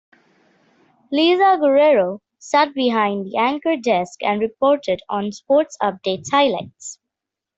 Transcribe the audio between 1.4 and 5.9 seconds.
Guerrero sat behind the anchor desk and reported on sports